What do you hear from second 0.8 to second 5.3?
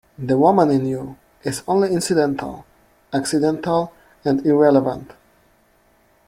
you is only incidental, accidental, and irrelevant.